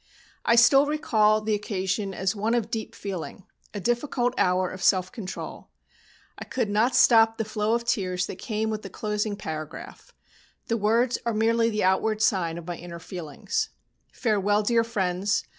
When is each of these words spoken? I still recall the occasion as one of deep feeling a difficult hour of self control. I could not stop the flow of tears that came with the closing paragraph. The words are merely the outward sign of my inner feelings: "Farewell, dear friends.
I 0.43 0.55
still 0.55 0.87
recall 0.87 1.41
the 1.41 1.53
occasion 1.53 2.11
as 2.11 2.35
one 2.35 2.55
of 2.55 2.71
deep 2.71 2.95
feeling 2.95 3.43
a 3.71 3.79
difficult 3.79 4.33
hour 4.35 4.67
of 4.67 4.81
self 4.81 5.11
control. 5.11 5.69
I 6.39 6.43
could 6.43 6.71
not 6.71 6.95
stop 6.95 7.37
the 7.37 7.45
flow 7.45 7.75
of 7.75 7.85
tears 7.85 8.25
that 8.25 8.37
came 8.39 8.71
with 8.71 8.81
the 8.81 8.89
closing 8.89 9.35
paragraph. 9.35 10.11
The 10.69 10.77
words 10.77 11.19
are 11.23 11.35
merely 11.35 11.69
the 11.69 11.83
outward 11.83 12.19
sign 12.19 12.57
of 12.57 12.65
my 12.65 12.77
inner 12.77 12.97
feelings: 12.97 13.69
"Farewell, 14.11 14.63
dear 14.63 14.83
friends. 14.83 15.43